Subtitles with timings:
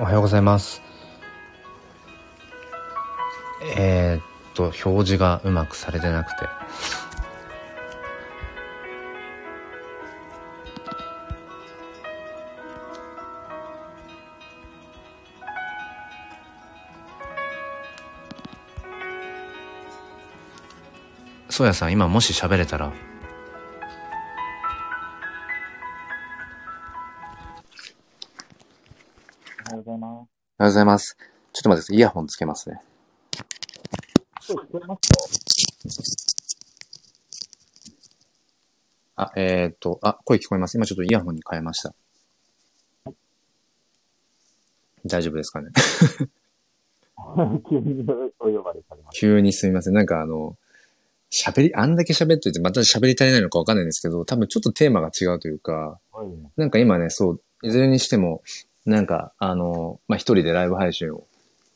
[0.00, 0.82] おはようございます。
[3.76, 4.22] えー、っ
[4.54, 6.46] と、表示がうまくされてなくて。
[21.48, 22.92] そうやさん、今もし喋れたら、
[29.68, 30.10] おはようございます。
[30.10, 30.28] おはよ
[30.60, 31.16] うございます。
[31.52, 31.96] ちょっと待ってください。
[31.96, 32.80] イヤホンつけますね。
[34.40, 36.26] そう、聞こえます
[39.16, 40.78] あ、えー、っと、あ、声聞こえます。
[40.78, 41.94] 今ちょっとイヤホンに変えました。
[45.04, 45.68] 大丈夫ですかね？
[47.16, 48.06] か急に
[48.38, 49.94] お呼ばれされまし急にすみません。
[49.94, 50.56] なんかあの、
[51.30, 56.18] 喋り、あんだけ喋っといて、また喋り足りないのかわかんないんですけど、多分ちょっとテーマが違うというか、た。
[56.20, 56.28] はい。
[56.56, 58.42] なんか今ね、そう、いずれにしても、
[58.86, 61.26] なんか、あの、まあ、一人でライブ配信を、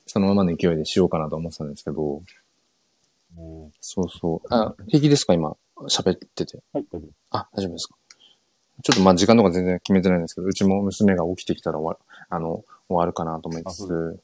[0.07, 2.23] そのままの勢いでしようかなと思ってたんですけど、
[3.35, 4.55] もそうそう。
[4.55, 5.33] あ、平気ですか？
[5.33, 5.57] 今、
[5.89, 6.59] 喋ってて。
[6.59, 7.11] うはい、大丈夫。
[7.31, 7.95] あ、大丈夫ですか？
[8.83, 14.21] ちょっとまあ時間とか全然決めてないんですけど、うちも娘が起きてきたら終わあの、終わるかなと思いつつ、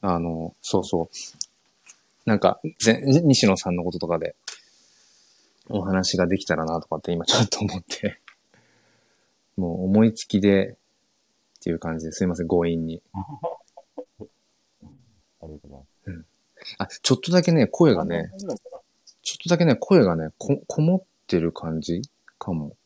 [0.00, 2.28] あの、そうそう。
[2.28, 4.34] なんか、ぜ西野さんのこととかで、
[5.68, 8.20] お話ができたらなとかって今ちょっと思って、
[9.56, 10.76] もう思いつきで、
[11.62, 13.00] っていう感じですいません、強引に。
[13.14, 13.18] あ
[14.18, 14.26] り
[15.42, 16.26] がとうございます。
[16.78, 18.32] あ、ちょっとだけね、声がね。
[18.36, 18.56] ちょっ
[19.44, 22.02] とだけね、声がね、こ、こもってる感じ？
[22.40, 22.76] かも。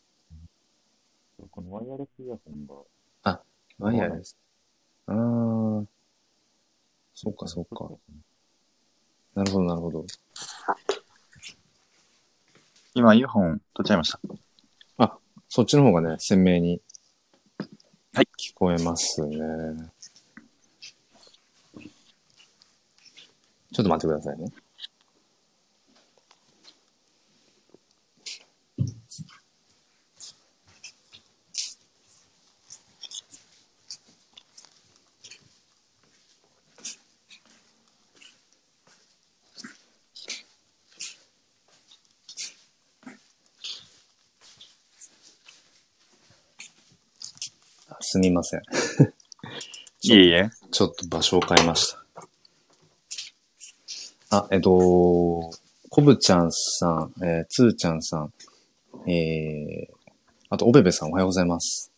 [1.50, 2.66] このワイヤレスイヤホン
[3.24, 3.40] が、
[3.78, 4.36] ワイヤレス。
[5.06, 5.86] あー。
[7.14, 7.90] そうか、そうか。
[9.34, 10.04] なるほど、なるほど。
[12.92, 14.20] 今、イヤホン取っちゃいました。
[15.48, 16.82] そっちの方がね、鮮明に。
[18.16, 18.28] はい。
[18.38, 19.36] 聞こえますね。
[23.74, 24.50] ちょっと待ってくださいね。
[48.16, 48.62] すみません。
[50.00, 50.50] いえいえ。
[50.70, 52.02] ちょっと場所を変えました。
[54.30, 55.52] あ、えっと、こ
[56.02, 58.32] ぶちゃんさん、えー、つーちゃんさん、
[59.06, 59.94] えー、
[60.48, 61.92] あと、おべべさんおはようございます。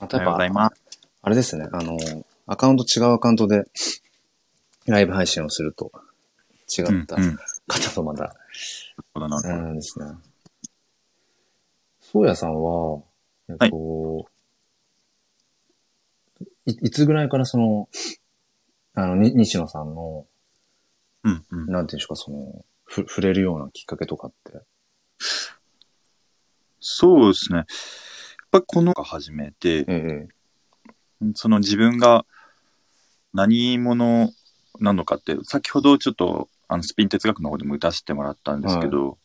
[0.00, 0.82] またおはようございます。
[1.20, 1.98] あれですね、あの、
[2.46, 3.64] アカウント違うアカウントで
[4.86, 5.92] ライブ配信をすると
[6.66, 7.38] 違ったうん。
[7.68, 8.34] 方とまだ、
[8.96, 9.36] そうだな。
[9.36, 10.06] うんですね。
[12.00, 13.02] そうやさんは、
[13.50, 14.31] えっと、い、
[16.66, 17.88] いつぐらいからその、
[18.94, 20.26] あの、に西野さんの、
[21.24, 21.66] うん、うん。
[21.66, 24.60] なんていうんですか、その、ふ、触れるようなきっかけとかって。
[26.80, 27.58] そうですね。
[27.58, 27.66] やっ
[28.50, 30.28] ぱりこのが始めて、ええ
[31.34, 32.26] その自分が
[33.32, 34.32] 何者
[34.80, 39.18] なのかって、先ほどちょっとあのスピン哲学の方でも打たせてもらったんですけど、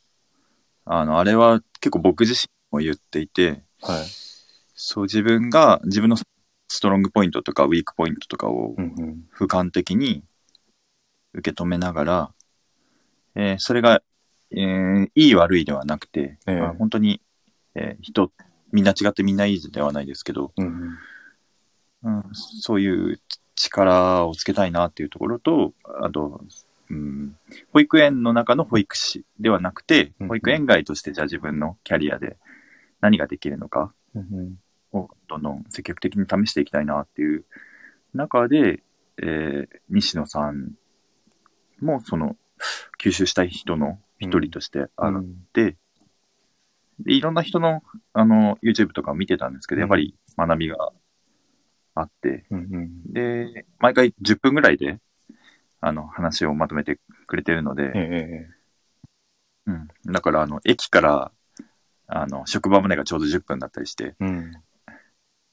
[0.86, 4.06] あの、あれは結構僕自身も言っていて、はい。
[4.76, 6.18] そう自分が自分の
[6.68, 9.26] ストロングポイントとかウィークポイントとかをうんうん。
[9.38, 10.24] 俯瞰的に
[11.34, 12.32] 受け止めながら、
[13.36, 14.02] えーそれが、
[14.52, 17.22] えーいい悪いではなくて、ええまあ本当に、
[17.76, 18.32] えー人、
[18.72, 20.98] みんな違ってみんないいではないですけど、うん
[22.04, 22.18] うん。
[22.18, 23.20] うん、そういう
[23.56, 26.42] 力をつけたいなっていうところと、あと、
[26.90, 27.36] うん、
[27.74, 32.38] 保育園の中の保育士ではなくてうん、保育園外としてじゃあ自分のキャリアで
[33.02, 34.58] 何ができるのかうん
[34.94, 37.46] をどんどん積極的に試していきたいなっていう
[38.14, 38.84] 中で、
[39.22, 40.74] えー西野さん
[41.82, 42.36] もその
[43.02, 45.20] 吸収したい人の一人としてあうん。
[45.20, 45.24] っ
[45.54, 45.78] て、
[47.00, 50.92] でいろんな人のあの YouTube とかを見てたんですけど、やっぱり学びが
[51.96, 53.14] あって、うんうん。
[53.14, 55.00] で、毎回10分ぐらいで、
[55.82, 58.58] あの、話をまとめてくれてるので、ええ
[59.68, 59.88] うん。
[60.12, 61.32] だから、あの、駅から、
[62.08, 64.52] あの、職場までがちょうど10分だったりして、うん。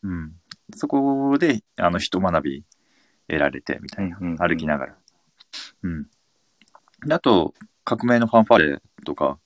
[0.05, 0.33] うん。
[0.77, 2.65] そこで、あの、人学び
[3.29, 4.19] 得られて、みたいな。
[4.21, 4.97] うんうん歩きながら。
[5.83, 6.06] うん。
[7.06, 7.55] であと、
[7.85, 9.39] 革命のファンファレとか、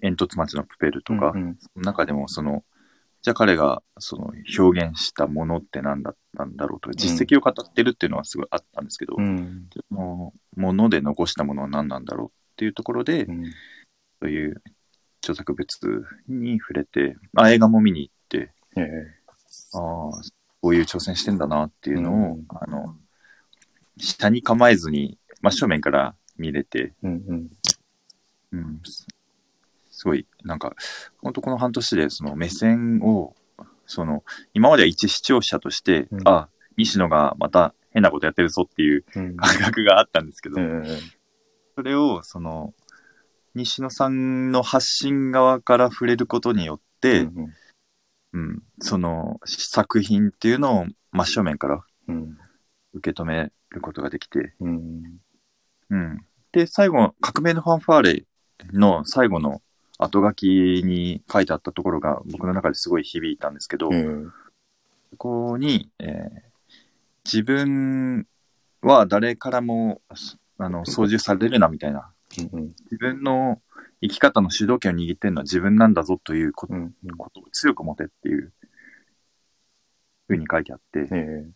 [0.00, 2.64] 煙突町のプペルとか、うんうんその中でも、その、
[3.22, 9.68] じゃあ彼が、その、表現したものって何だったんだろうとか、実績を語ってるっていうのはすごいあったんですけど、うん。
[9.90, 13.44] もう、もので残したものは何なんだろうっていうところで、うん。
[14.22, 14.62] そういう
[15.22, 15.66] 著作物
[16.28, 18.19] に触れて、あ、映画も見に行って、
[18.76, 18.86] ええ。
[19.74, 19.80] ああ、
[20.60, 22.46] こういう挑戦してんだなっていうのを、うん。
[22.50, 22.96] あの、
[23.98, 27.50] 下に構えずに、真正面から見れて、うんうん。
[28.52, 29.06] うん、す
[29.90, 30.74] すごい、なんか、
[31.18, 33.34] 本当この半年で、その目線を、
[33.86, 34.24] その、
[34.54, 36.28] 今までは一視聴者として、うん。
[36.28, 39.36] あ、西野がまた変なことやってるぞっていううん。
[39.36, 40.86] 感覚があったんですけど、うんうん
[41.76, 42.74] それを、その、
[43.54, 47.54] 西野さんの発信側から触れることによって、うん
[48.32, 52.38] うん、その作品っていうのを真正面からうん。
[52.92, 55.02] 受け止めることができて、うん。
[55.90, 56.18] うん。
[56.52, 58.24] で、最後、革命のファンファーレ
[58.72, 59.62] の最後の
[59.98, 60.46] 後書き
[60.84, 64.32] に書いてあったところが僕の中ですごい響いたんですけど、うん。
[65.16, 66.50] ここに、えー
[67.30, 68.26] 自分
[68.82, 70.00] は誰からも
[70.58, 72.10] あの操縦されるなみたいな、
[72.52, 73.58] うん自分の
[74.02, 76.74] 生き方の主導権を握ってるのは自分なんだぞということ
[77.40, 78.52] を強く持てっていう
[80.26, 81.50] ふうに書いてあって、え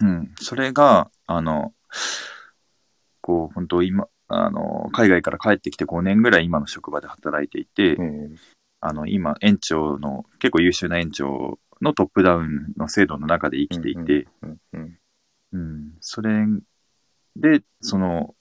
[0.00, 0.34] うん。
[0.36, 1.72] それが、あの、
[3.20, 8.30] こう、本当今、あの、海外から帰ってきて5年ぐらい今の職場で働いていて、ええ。
[8.80, 14.28] あの、今、園長の、結構優秀な園長のトップダウンの制度の中で生きていて、
[15.52, 16.46] うん、それ
[17.34, 18.35] で、その、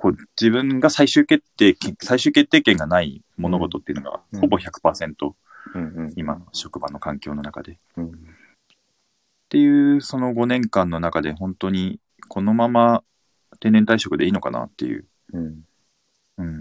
[0.00, 4.40] こう、自分が最終決定権、最終決定権がない物事っていうのが、うん。
[4.42, 5.34] ほぼ100%、
[5.74, 6.12] うんうん。
[6.14, 7.78] 今の職場の環境の中で。
[7.96, 8.06] うん。
[8.06, 8.10] っ
[9.48, 13.02] ていうその5年間の中で本当にこのまま
[13.60, 15.64] 定年退職でいいのかなっていう、うん。
[16.36, 16.60] うん、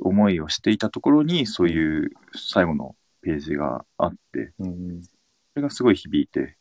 [0.00, 5.02] 思いをしていたところにそういう最後のページがあって、うん。
[5.02, 5.10] そ
[5.56, 6.56] れがすごい響いて、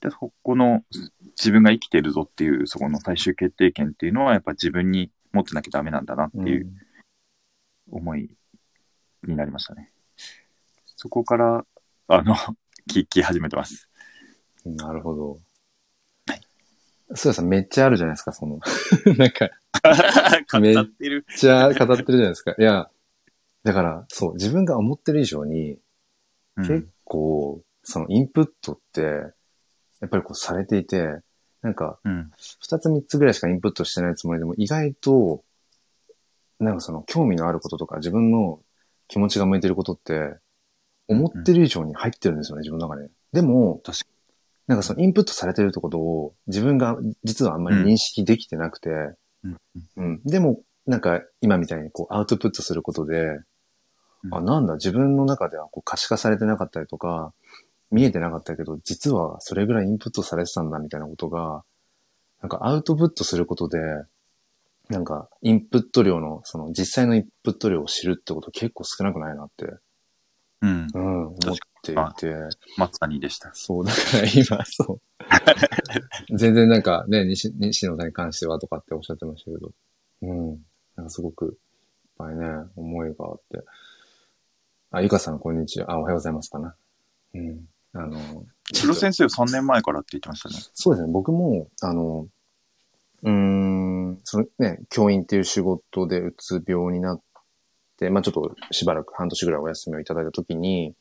[0.00, 0.82] で、そこの
[1.38, 6.72] 自分が生きてるぞっていうそこの最終決定権っていうのはやっぱ自分に持ってなきゃダメなんだなっていう
[7.90, 8.30] 思い
[9.26, 9.90] になりましたね。
[10.96, 11.64] そこから、
[12.08, 12.34] あの、
[12.90, 13.88] 聞き始めてます。
[14.64, 15.40] うんなるほど。
[16.26, 16.40] はい。
[17.14, 18.58] そうさんめっちゃあるじゃないですか、その。
[19.16, 19.50] なんか。
[20.60, 20.74] めっ
[21.36, 22.54] ちゃ語ってるじゃないですか。
[22.58, 22.90] いや、
[23.62, 25.78] だから、そう、自分が思ってる以上に、
[26.56, 29.32] うん結構、そのインプットって、
[30.00, 31.20] やっぱりこうされていて、
[31.62, 32.30] なんか、うん。
[32.60, 35.42] 二つ三つぐらいしかインプットしてないつもりでも、意外と、
[36.60, 38.60] なんかその興味のあることとか、自分の
[39.08, 40.36] 気持ちが向いてることって、
[41.08, 43.10] 思ってる以上に入ってるんですよね、自分の中で。
[43.32, 44.04] でも確か、
[44.66, 48.90] なんかそのインプットされてるってことを、自分が実はあんまり認識できてなくて、
[49.42, 49.56] うん。
[49.96, 50.22] うん。
[50.24, 53.22] でも、なんか今みたいにこうアウトプットすることで、
[54.24, 57.32] うんあ、なんだ、自分の中ではこう可視化されてなかったりとか、
[57.90, 61.64] 見えてなかったけど、実はそれぐらいインプットされてたんだみたいなことが、
[62.42, 63.78] なんかアウトプットすることで、
[64.88, 69.66] なんかインプット量の、その実際のインプット量を知るってこと結構少なくないなって、
[70.60, 70.88] うん。
[70.92, 71.36] うん、思っ
[71.82, 72.34] ていて、
[72.76, 73.50] まさにでした。
[73.54, 75.00] そう、だから今、そう。
[76.36, 79.72] 全然なんかね、西西野さんに関してはとかっておっしゃってましたけど、
[80.22, 80.64] うん。
[80.96, 81.52] なんかすごく、いっ
[82.18, 83.64] ぱいね、思いがあって。
[84.90, 85.92] あ、ゆかさん、こんにちは。
[85.92, 86.74] あ、おはようございますかな。
[87.34, 87.68] うん。
[87.98, 88.46] あの、
[88.80, 90.54] 黒先生は3年前からって言ってましたね。
[90.74, 92.28] そうですね、僕も、あの、
[93.22, 97.20] うーん、そのね、教員っていう仕事でうつ病になっ
[97.98, 100.94] て、まあちょっとしばらく半年ぐらいお休みをいただいたときに、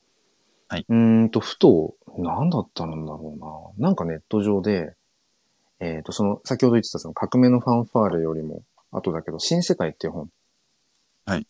[0.69, 3.35] はいうーんと、ふと、何だったんだろ
[3.77, 3.87] うな。
[3.89, 4.95] なんかネット上で、
[5.79, 10.29] えっ、と、その、先ほど言ってたその革命のファンファーレよりも後だけど、新世界っていう本。
[11.25, 11.47] はい。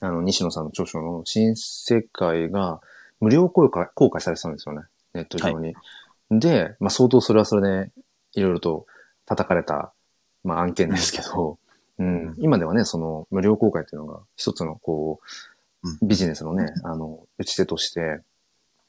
[0.00, 2.80] あの、西野さんの著書の新世界が
[3.22, 4.82] 無料公開公開されてたんですよね。
[5.14, 5.74] ネット上に。
[6.30, 7.90] で、まあ相当それはそれで、
[8.34, 8.86] いろいろと
[9.24, 9.92] 叩かれた、
[10.44, 11.58] まあ案件ですけど、
[11.98, 15.20] うん、今ではね、その無料公開っていうのが一つのこ
[16.02, 18.20] う、ビジネスのね、あの、打ち手として、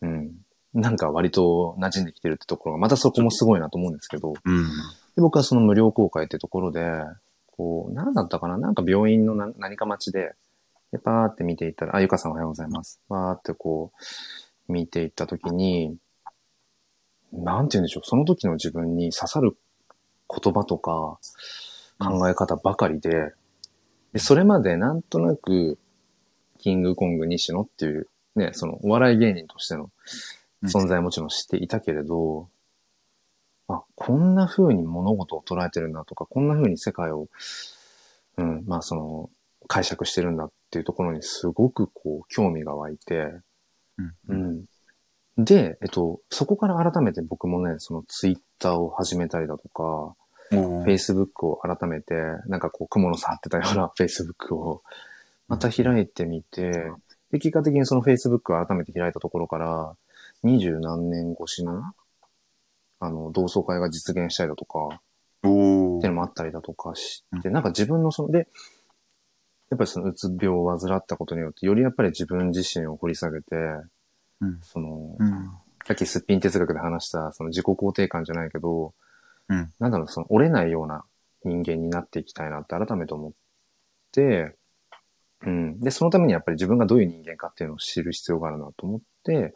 [0.01, 0.31] うん、
[0.73, 4.63] なんか割と馴染んできてるってところが、またそこもすごいなと思うんですけど、うん。
[5.15, 6.89] で僕はその無料公開ってところで、
[7.55, 8.57] こう、何だったかな？
[8.57, 10.33] なんか病院のな何か待ちで、
[10.93, 13.01] で、パーって見ていったら、あ、ゆかさんおはようございます。
[13.09, 13.91] パーってこ
[14.69, 15.97] う、見ていったときに、
[17.31, 19.57] なんて言うんでしょう、その時の自分に刺さる
[20.29, 21.17] 言葉とか、
[21.99, 23.33] 考え方ばかりで、
[24.13, 25.79] で、それまでなんとなく、
[26.59, 29.89] キングコング西野っていう、ね、そのお笑い芸人としての
[30.63, 32.49] 存在はもちろん知っていたけれど、
[33.67, 37.29] あ、こんな風に物事を捉えてるんだとか、こんな風に世界を、
[38.37, 39.31] うん、まあその、
[39.67, 43.31] 解釈してるんだっていうところにすごくこう、興味が湧いて、
[43.99, 44.15] うん。
[44.27, 44.65] うん。
[45.37, 50.15] で、えっと、そこから改めて僕もね、そのツイッターを始めたりだとか、
[50.51, 52.15] おー Facebook を改めて、
[52.47, 54.81] なんかこう、雲の差ってたような Facebook を、
[55.47, 56.91] また開いてみて、
[57.31, 59.95] で、結果的にその Facebook を改めて開いたところから、
[60.41, 61.83] 二十何年越しの、
[62.99, 65.01] あの、同窓会が実現したりだとか、
[65.43, 68.47] おっていうのもあったりだとかして、なんか自分のその、で、
[69.69, 73.55] やっぱりそのうつ病を患ったことによって、よりやっぱり自分自身を掘り下げて、
[74.41, 74.59] うん。
[74.61, 75.51] その、うん。
[75.85, 78.93] さっきすっぴん哲学で話した、その自己肯定感じゃないけど、
[79.49, 79.73] うん。
[79.79, 81.03] なんだろう、その折れないような
[81.43, 83.31] 人間になっていきたいなって改めて思っ
[84.11, 84.55] て、
[85.45, 85.79] うん。
[85.79, 89.53] で、そのためにやっぱり自分がどういう人間かっていうのを知る必要があるなと思って、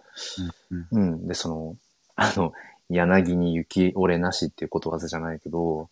[0.91, 1.13] うん。
[1.13, 1.27] うん。
[1.27, 1.75] で、その、
[2.15, 2.53] あの、
[2.89, 5.89] 柳に雪折れなしっていうことわざじゃないけど、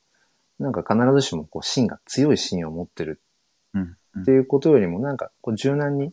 [0.60, 3.25] なんか必ずしもこう芯が強い芯を持ってるうん。
[4.22, 6.12] っていうことよりも、なんかこう柔軟に、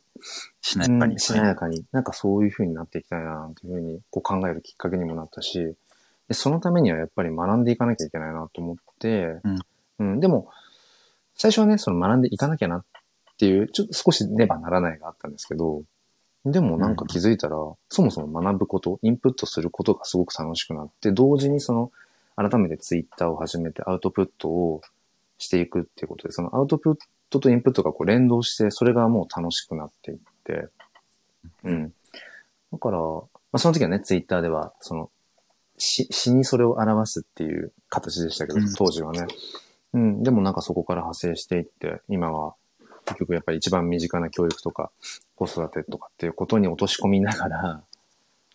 [0.60, 1.12] しなやかに。
[1.14, 5.74] うんしなやかに、なんかそういう風になっていきたいなっていう風にこう考えるきっかけにもなったし、
[6.28, 9.40] でそのためにはやっぱり学んでいかなきゃいけないなと思って、
[9.98, 10.48] うん、でも、
[11.34, 12.84] 最初はね、その学んでいかなきゃなっ
[13.38, 15.82] ていう、ちょっと少しねばならないがあったんですけど、
[16.44, 17.56] でもなんか気づいたら、
[17.88, 21.92] そもそも学ぶこと、インプットすることがすごく楽しくなって、同時にその、
[22.34, 24.80] 改めてツイッターを始めてアウトプットを
[25.38, 26.96] していくっていうことで、そのアウトプッ
[27.32, 30.68] トとインプットがこう連動して、それがもう楽しくなっていって、
[31.64, 31.92] うん。
[32.72, 33.22] だから、ま
[33.52, 35.10] あ、その時はね、ツイッターでは、その、
[35.78, 39.26] 詩、詩にそれを表すっていう形でしたけどうん、当時はね。
[39.94, 40.22] うん。
[40.22, 42.54] でもなんかそこから派生していって、今は
[43.04, 44.90] 結局やっぱり一番身近な教育とか
[45.34, 47.82] 子育てとかっていうことに落とし込みながら、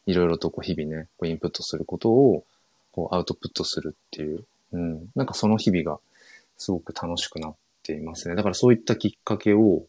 [0.06, 2.46] いろいろとこう日々ね、こうインプットすることを
[2.92, 5.08] こうアウトプットするっていう、うん。
[5.16, 6.00] なんかその日々が
[6.58, 7.56] すごく楽しくなっ
[7.88, 8.36] ていますね。
[8.36, 9.86] だからそういったきっかけを、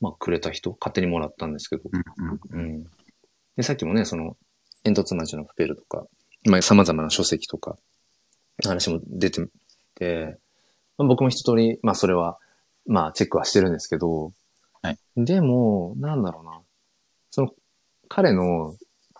[0.00, 2.40] まあくれた人、勝手にもらったんですけど、うん。
[2.54, 2.60] うん。
[2.60, 2.84] うん。
[3.56, 4.36] で、さっきもね、その、
[4.84, 6.06] 煙突町のプペルとか、
[6.44, 7.76] まあ、様々な書籍とか、
[8.64, 9.46] 話も出て
[9.94, 10.38] て、
[10.96, 12.38] まあ、僕も一通り、まあ、それは、
[12.86, 14.32] まあ、チェックはしてるんですけど、
[14.82, 14.98] はい。
[15.16, 16.60] でも、なんだろうな。
[17.30, 17.50] その、
[18.08, 18.76] 彼の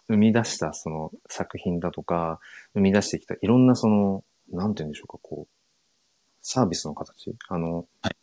[0.08, 2.40] 生み出したその作品だとか、
[2.74, 5.57] 生み出してきたいろんなその、なんて言うんでしょうか、こう、
[6.50, 7.34] サービスの形？
[7.48, 8.16] あの、はい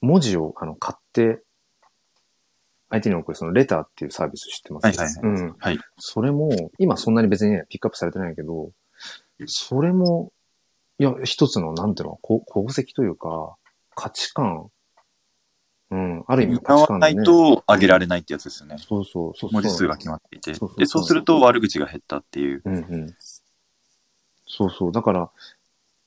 [0.00, 1.42] 文字をあの買って、
[2.90, 4.86] 相手に送るそのレターっていうサービス知ってます？
[4.86, 5.56] はいはいはいうん。
[5.58, 5.78] はい。
[5.98, 8.70] それも、今そんなに別にね、ピックアップされてないけど、
[9.46, 10.30] それも、
[10.98, 13.56] いや、一つの、なんていうの、こ功績というか、
[13.96, 14.70] 価値観。
[15.90, 17.14] うん、ある意味の価値観でね。
[17.14, 18.76] ないと上げられないってやつですよね。
[18.78, 19.52] そうそうそうそう。
[19.52, 20.74] 文字数が決まっていてそうそうそ。
[20.76, 22.62] うで、そうすると悪口が減ったっていう。
[22.64, 23.16] うんうん。
[24.46, 24.92] そうそう。
[24.92, 25.30] だから、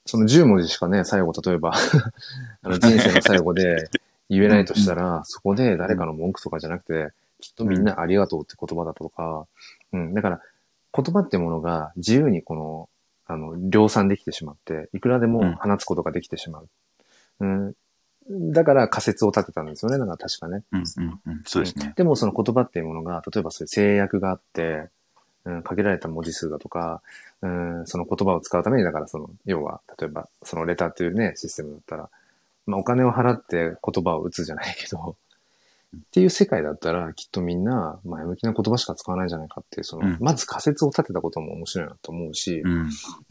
[0.08, 1.74] その10文字しかね、最後、例えば、
[2.64, 3.90] あの人生の最後で
[4.30, 9.46] 言えないとしたら、そこで誰かの文句とかじゃなくて、きっとみんなありがとうって言葉だとか、
[9.94, 10.42] うん、だから、
[10.94, 12.90] 言葉ってものが自由にこの、
[13.26, 16.70] あの、量産できてしまって、いくらでも放つことができてしまう。
[17.42, 17.74] うん。
[18.30, 20.64] だから仮説を立てたんですよね、だから確かね。
[20.72, 21.42] うんうんうん。
[21.46, 21.94] そうですね。
[21.96, 24.90] でもその言葉っていうものが、例えばそういう制約があって、
[25.48, 27.02] うん、限られた文字数だとか、
[27.42, 32.10] うん、その言葉を使うために、だからその、要は、例えば、そのレターっていうね、システムだったら、
[32.66, 35.16] まあお金を払って言葉を打つじゃないけど、
[35.96, 42.70] っていう世界だったら、きっとみんな前向きな言葉しか使わないんじゃないかっていう、その、うんまず仮説を立てたことも面白いなと思うし、う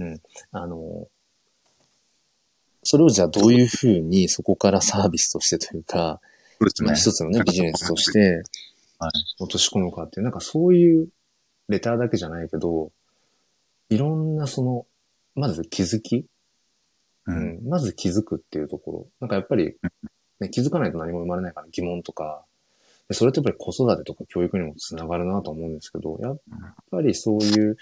[0.05, 0.21] ん。
[0.53, 1.07] あの、
[2.83, 6.21] それをじゃあどういうふうにそこからサービスとしてというか、
[6.61, 6.95] うですね。
[6.95, 8.43] 一つのね、ビジネスとして
[8.99, 11.09] はい、落とし込むかっていう、なんかそういう
[11.69, 12.93] レターだけじゃないけど、
[13.89, 14.87] いろんなその、
[15.35, 16.27] まず気づき、
[17.27, 17.33] う。
[17.33, 19.07] うんん、まず気づくっていうところ。
[19.21, 19.77] なんかやっぱり、
[20.41, 22.45] ね、気づかないと何も生まれないから疑問とか、
[23.09, 26.41] でそれってやっぱり子育てとか教育にもつながるなと思うんですけど、やっ
[26.91, 27.77] ぱりそういう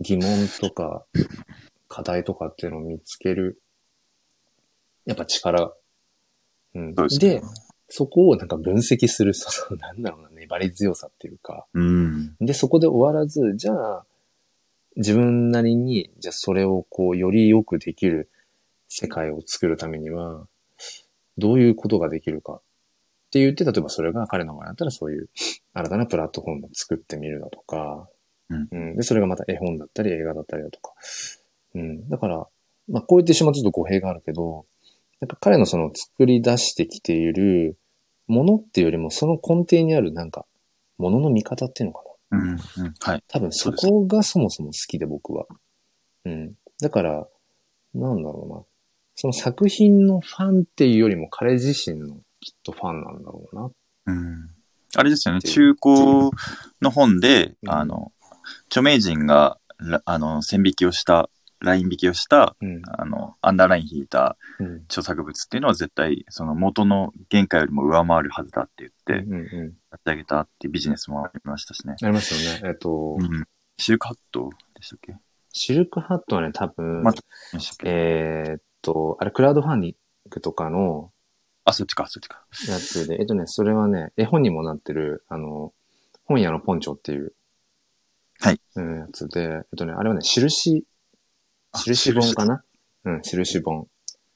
[0.00, 1.04] 疑問とか
[1.88, 3.60] 課題とかっていうのを見つける、
[5.06, 5.72] やっぱ力。
[6.74, 7.42] うん、ですでね。
[7.90, 12.36] そこをなんか分析する、 その、なんだろうな、粘り強さっていうか、うん。
[12.40, 14.06] で、そこで終わらず、じゃあ、
[14.96, 18.30] 自分なりに、じゃあそれをこう、よりよくできる
[18.88, 20.46] 世界を作るためには、
[21.36, 22.60] どういうことができるかっ
[23.30, 25.28] て言って、例えばそれが彼の場合だったらそういう
[25.72, 28.08] 新たなプラットフォームを作ってみるだとか、
[28.50, 30.92] うんで、それがまた絵本だったり映画だったりだとか。
[31.74, 32.08] うん。
[32.08, 32.46] だから、
[32.88, 34.66] まあこう言ってしまうとちょっと語弊があるけど、
[35.20, 37.78] なんか彼のその作り出してきている
[38.26, 40.46] ものっていうよりもその根底にあるなんか、
[40.98, 42.38] ものの見方っていうのかな。
[42.38, 42.50] うん。
[42.50, 42.58] うん。
[43.00, 43.24] はい。
[43.28, 45.46] 多分そこがそもそも好きで僕は。
[46.24, 46.54] うん。
[46.80, 47.26] だから、
[47.94, 48.62] なんだろうな。
[49.16, 53.70] その作品のファンっていうよりも彼自身のきっとファンなんだろうな。
[54.06, 54.50] うん。
[54.96, 55.42] あれですよね。
[55.42, 56.30] 中古
[56.80, 58.12] の本で、うんあの、
[58.66, 61.28] 著名人が、らあの、線引きをした
[61.60, 62.82] ライン引きをした、うん。
[62.86, 64.76] あの、アンダーライン引いたうん。
[64.84, 68.90] 著作物っていうのは絶対、その元の原価よりも上回るはずだって言っ
[69.22, 69.66] て、うんうん。
[69.92, 71.96] 立ち上げたっていうビジネスもありましたしね。
[72.02, 72.68] ありますよね。
[72.68, 73.44] えっと、うん。
[73.78, 75.16] シルクハットでしたっけ？
[75.52, 77.12] シルクハットはね、多分、ま
[77.84, 79.94] えーっと、あれ、クラウドファンディン
[80.30, 81.10] グとかの
[81.64, 82.44] あ、そっちか、そっちか。
[82.68, 85.72] やつで、えっとね、それはね、絵本にもなってる、あの、
[86.24, 87.34] 本屋のポンチョっていう、
[88.40, 88.60] はい。
[88.76, 90.84] うん、やつで、えっとね、あれはね、印、あ
[91.74, 92.62] 印本かな？
[93.04, 93.86] うん、印本。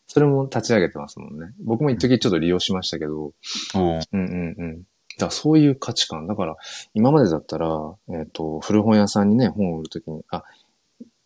[0.06, 1.52] それも立ち上げてますもんね。
[1.62, 4.78] 僕も一時ちょっと利用しましたけど、おーうんうんうん。
[4.78, 4.84] だ
[5.18, 6.26] からそういう価値観。
[6.26, 6.56] だから、
[6.92, 10.44] 今までだったら、えっ、と、古本屋さんにね、本を売るときに、あ、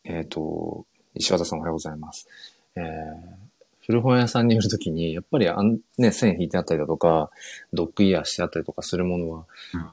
[0.04, 2.28] えっ、と、石渡さんおはようございます。
[2.76, 2.84] えー、
[3.86, 7.30] 古本屋さんに売るときに、やっぱりあん、ね、線引いてあったりだとか、
[7.72, 9.44] ドッグイヤーしてあったりとかするものは、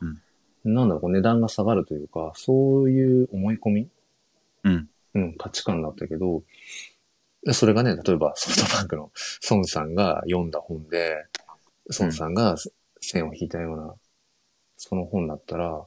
[0.01, 0.21] うん
[0.65, 0.75] うん。
[0.75, 3.87] なんだろう値段が下がるというか、そういう思い込み？
[4.63, 4.89] うん。
[5.15, 6.43] うん、価値観だったけど、
[7.53, 9.11] それがね、例えばソフトバンクの
[9.49, 11.25] 孫さんが読んだ本で、
[11.99, 12.55] 孫さんが
[13.01, 13.95] 線を引いたような、
[14.77, 15.85] その本だったら、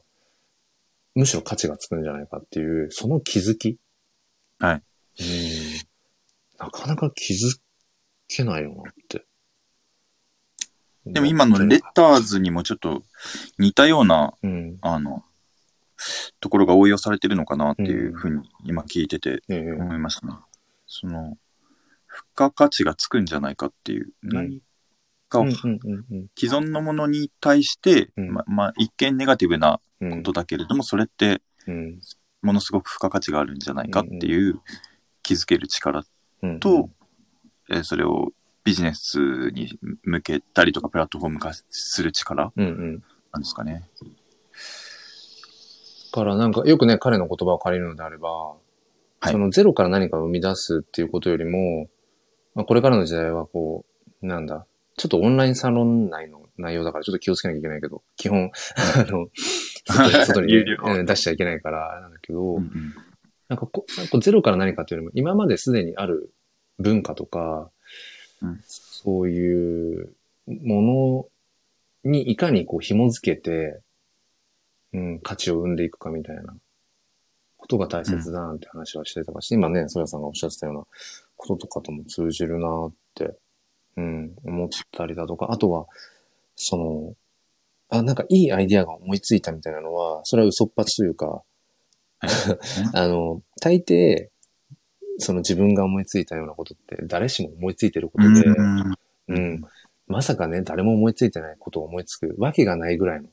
[1.15, 3.77] むしろ価値がつくんじゃないかっていう、その気づき。
[4.59, 4.75] はい。
[4.75, 4.83] うん。
[6.57, 7.59] なかなか気づ
[8.27, 9.25] けないよなって。
[11.05, 13.03] でも今のレターズにもちょっと
[13.57, 14.77] 似たような、うん。
[14.81, 15.23] あの、
[16.39, 19.71] ところが応用されてるのかなっていうふうに今聞いててええ。
[19.71, 20.33] 思いましたね。
[20.87, 21.37] その、
[22.07, 24.11] 付加価値がつくんじゃないかっていう、ん。
[24.23, 24.61] 何
[25.27, 26.27] かをうんうんうんうん。
[26.37, 28.33] 既存のものに対して、うん。
[28.33, 31.99] ま、まあ、一見ネガティブなうんことだけれども、それってうん。
[32.41, 34.61] ものすごく付加価値があるんじゃないかっていう
[35.23, 36.03] 気づける力
[36.41, 36.89] うんと、
[37.69, 38.31] えーそれを
[38.63, 39.19] ビジネス
[39.51, 43.03] に向けたりとかプラットフォーム化する力うんうん。
[43.31, 43.87] なんですかね。
[46.11, 48.29] からなんかよくね、彼の言葉を借りるのであれば、
[49.19, 49.31] はい。
[49.31, 51.87] そのゼロから何かを生み出すっていうことよりも、
[52.55, 53.85] まあ、これからの時代はこ
[54.21, 54.65] う、なんだ、
[54.97, 58.51] ちょっとオンラインサロン内の内容だからちょっと気をつけなきゃいけないけど、基本、
[58.97, 59.27] あの、
[59.85, 60.53] 外 外に、
[61.05, 62.93] 出しちゃいけないから、なんだけど、うんうん。
[63.47, 66.33] なんかこなんかゼロから何かというよりも、今まですでにある
[66.77, 67.71] 文化とか、
[68.41, 68.59] うん。
[68.65, 70.13] そういう
[70.47, 71.29] も
[72.03, 73.81] のにいかにこう紐づけて、
[74.93, 76.55] うん、価値を生んでいくかみたいな
[77.57, 80.83] ことが大切だなって話はしてたかし、今ね、ソヤさんがおっしゃってたような
[81.37, 83.37] こととかとも通じるなって、
[83.97, 85.85] うん、思ったりだとか、あとは、
[86.55, 87.15] その、
[87.89, 91.43] あ、なんかいいアイディアが思いついたみたいなのは、それは嘘っぱちというか、
[92.93, 94.29] あの、大抵、
[95.17, 98.95] その自分が思いついたようなことって誰しも思いついてることで、うん
[99.29, 99.61] うん。
[100.07, 103.29] まさかね、誰も思いついてないことを思いつくわけがないぐらいの。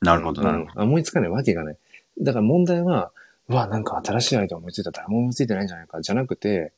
[0.00, 1.76] なるほど、なるほうん思いつかないわけがない。
[2.20, 3.12] だから問題は、
[3.48, 6.72] うわ、なんか新しいアイデア思いついた誰も思いついてないんじゃないか、じゃなくて、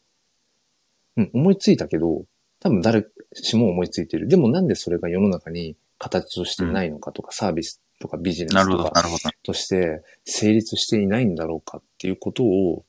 [1.17, 2.25] うん、思いついたけど、
[2.61, 4.29] 多分誰しも思いついてる。
[4.29, 8.55] でもなんでそれが世の中に形としてないのかとか、サービスとかビジネど。
[8.55, 9.31] なるほど、スとかなるほど。
[9.43, 12.85] として成立していないんだろうかっていうことを、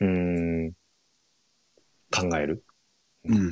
[0.00, 0.72] うーん、
[2.10, 2.64] 考える
[3.24, 3.50] うん。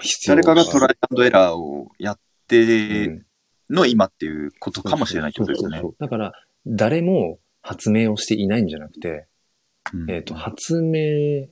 [0.00, 3.26] 必要誰かがトライアンドエラーをやっうてん
[3.72, 5.82] の今っていうことかもしれないってことですよねそう。
[5.82, 6.32] そうそうだから、
[6.66, 9.26] 誰も発明をしていないんじゃなくて、
[9.92, 11.48] うんえっ、と、発明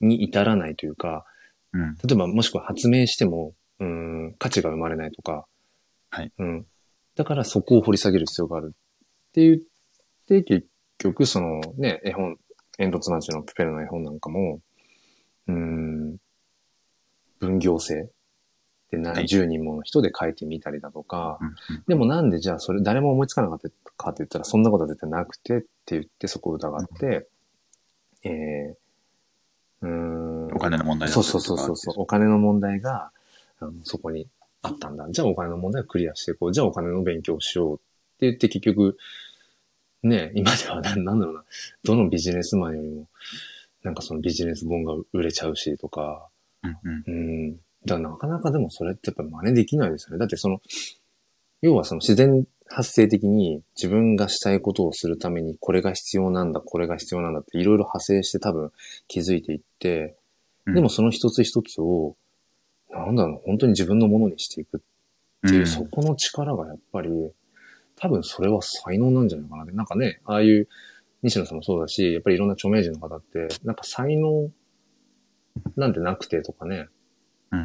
[0.00, 1.24] に至らないというか、
[1.72, 1.94] うん。
[1.94, 5.46] 例えばもしくは発明しても、うん、価値が生まれないとか、
[6.10, 6.32] はい。
[6.38, 6.66] うん。
[7.16, 9.56] だからそこを掘り下げる必要があるって言っ
[10.28, 10.66] て、結
[10.98, 12.36] 局そのね、絵本、
[12.76, 14.60] 煙突町のプペルの絵本なんかも、
[15.48, 16.16] うん、
[17.38, 18.10] 分業制
[18.90, 21.54] で何はい十人もの人で書いてみたりだとか、うん
[21.86, 27.26] でもなんでじゃあそれ誰も思いつかなかったかって言ったらそんなことは絶対なくてって言ってそこを疑って、
[28.24, 30.46] えー、うーん。
[30.54, 31.94] お金の問題だそうそうそうそうそう。
[31.98, 33.10] お金の問題が、
[33.60, 34.26] あのそこに
[34.62, 35.06] あったんだ。
[35.10, 36.52] じゃあお金の問題をクリアしていこう。
[36.52, 37.82] じゃあお金の勉強をしようって
[38.26, 38.96] 言って結局、
[40.02, 41.44] ね、今ではななんだろうな。
[41.84, 43.08] どのビジネスマンよりも、
[43.82, 46.28] なんかそのビジネス本が売れちゃうしとか、
[46.62, 47.60] うんうんうん。
[47.86, 50.18] だからなかなかでもそれってやっぱり真似できないですよね。
[50.18, 50.60] だってその、
[51.62, 58.72] 要はその自然発生的に自分がしたいことをするためにこれが必要なんだ、これが必要なんだっていろいろ派生して多分
[59.06, 60.16] 気づいていって、
[60.66, 62.16] うんでもその一つ一つを、
[62.90, 64.80] なんだろう、本当に自分のものにしていくっ
[65.50, 67.10] ていう、うんそこの力がやっぱり、
[67.96, 69.72] 多分それは才能なんじゃないかなって。
[69.72, 70.68] なんかね、ああいう、
[71.22, 74.50] 西野さんもそうだし、やっぱりいろんな著名人の方って、なんか才能
[75.76, 76.88] なんてなくてとかね、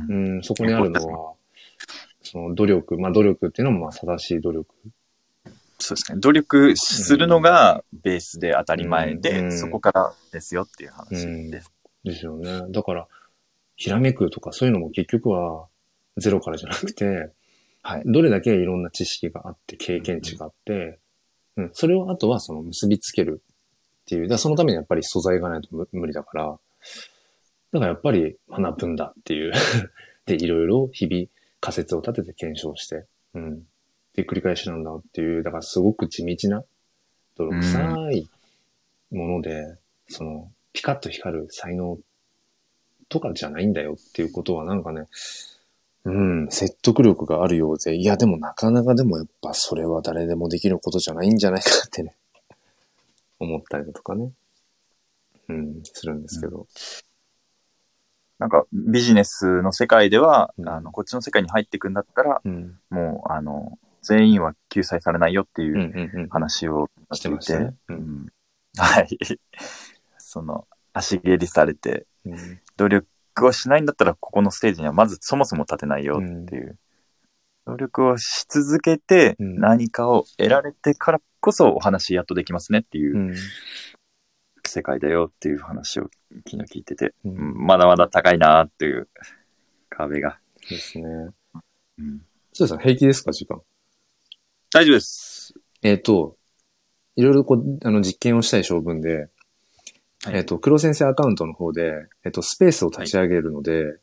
[0.10, 0.36] うん。
[0.36, 1.34] うん、そこにあるのは、
[2.22, 4.68] その努力、まあ努力っていうのもまあ正しい努力。
[5.80, 6.20] そうですね。
[6.20, 9.58] 努力するのがベースで当たり前で、うん。
[9.58, 11.72] そこからですよっていう話です。
[12.04, 12.62] ですよね。
[12.70, 13.08] だから、
[13.76, 15.68] ひらめくとかそういうのも結局は
[16.18, 17.32] ゼロからじゃなくて、
[17.82, 18.04] はい。
[18.06, 21.00] どれだけいろんな知識があって、経験値があって、
[21.56, 26.60] うん、それをあとはその結びつけるっていう、だそのためにやっぱり素材がないと無無理だから、
[27.72, 29.54] だからやっぱり学ぶんだっていう。
[30.26, 31.28] で、いろいろ日々
[31.60, 33.54] 仮説を立てて検証して、うん。
[33.54, 33.58] っ
[34.14, 36.64] ていう繰り返しなんだっていう、だからすごく地道な、
[37.36, 38.30] 泥臭い
[39.12, 39.78] もので、
[40.08, 42.00] その、ピカッと光る才能
[43.08, 45.08] とかじゃないんだよっていうことはなんかね、
[46.06, 52.16] うん、説得力があるようで、いやでもなかなかでもやっぱそれは誰でもできることじゃないんじゃないかってね、
[53.40, 54.32] 思ったりだとかね、
[55.50, 56.68] うん、するんですけど。
[58.40, 60.70] なんかビジネスの世界では、うん。
[60.70, 66.30] あの、こっちの世界に入っていくんだったら、うん、もう、あの、全員は救済されないよっていう。
[66.30, 67.76] 話をしてましたね。
[67.90, 68.00] ううん。
[68.00, 68.28] ん
[68.78, 69.18] はい。
[70.18, 72.60] その、足蹴りされて、うん。
[72.78, 73.08] 努力
[73.44, 76.78] をしないんだったら、ここのステージにはまずそもそも立てないよっていう。
[77.66, 79.56] 努力をし続けて、うん。
[79.60, 83.36] 何かを得られてからこそお話やっとできますねっていう
[84.70, 86.10] うん世界だよっていう話を
[86.48, 89.10] 昨日聞いてて、うんうんまだまだ高いなっていう
[89.90, 90.40] 壁が。
[90.70, 91.06] ですね。
[91.98, 92.22] うん
[92.54, 93.62] そうですね、平気ですか、時間？
[94.72, 95.54] 大丈夫です。
[95.82, 96.36] えっ、と、
[97.16, 99.30] いろいろこう、あの、実験をしたい性分で、
[100.24, 103.98] はいえっ、と、黒先生アカウントの方で、えっ、と、スペースを立ち上げるので、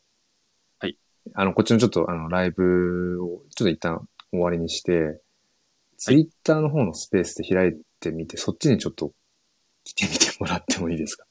[0.79, 0.97] はい。
[1.33, 5.21] あの、こっちのちょっと、あの、ライブを、ちょっと一旦終わりにして、
[5.97, 9.13] ツイッターの方のスペースで開いてみて、そっちにちょっと
[9.87, 11.25] 来てみてもらってもいいですか？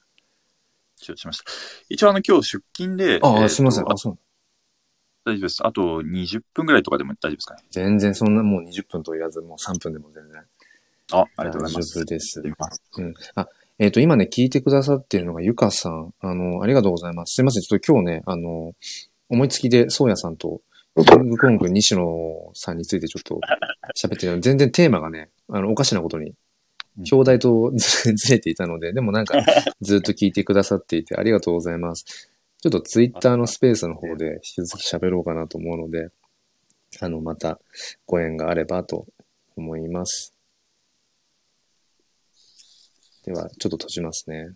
[0.96, 1.44] 承知しました。
[1.88, 3.84] 一応あの今日出勤で、ああ、えーとすみません。
[3.84, 4.18] ああ、そう。
[5.24, 5.66] 大丈夫です。
[5.66, 7.62] あと20分ぐらいとかでも大丈夫ですかね？
[7.70, 10.42] 全然そんなもう20分と言わず、もう3分でも全然。
[11.12, 11.98] あ、ありがとうございます。
[11.98, 12.42] 大丈夫です。
[12.98, 13.14] うん。
[13.34, 16.14] あ、えっ、と、今ね、聞いてくださってるのがゆかさん。
[16.20, 17.34] あの、ありがとうございます。
[17.34, 17.62] すいません。
[17.62, 18.72] ちょっと今日ね、あの、
[19.28, 20.62] 思いつきで、そうやさんと、
[20.96, 22.02] キングコング西野
[22.54, 23.38] さんについてちょっと
[23.94, 26.32] 喋ってる全然テーマがね、あの、おかしなことに、
[27.10, 29.38] 表題と ずずれていたので、でもなんか、
[29.80, 32.04] ずっと聞いてくださっていて、ありがとうございます。
[32.62, 36.08] ちょっとツイッターのスペースの方で引き続き喋ろうかなと思うので、
[37.00, 37.60] あの、また
[38.06, 39.06] ご縁があればと
[39.56, 40.34] 思います。
[43.24, 44.52] では、ちょっと閉じますね。